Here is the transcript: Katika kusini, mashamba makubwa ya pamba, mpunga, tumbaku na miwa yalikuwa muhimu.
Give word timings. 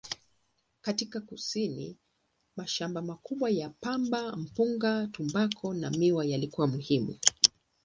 Katika 0.81 1.21
kusini, 1.21 1.97
mashamba 2.57 3.01
makubwa 3.01 3.49
ya 3.49 3.69
pamba, 3.69 4.35
mpunga, 4.35 5.07
tumbaku 5.07 5.73
na 5.73 5.89
miwa 5.91 6.25
yalikuwa 6.25 6.67
muhimu. 6.67 7.17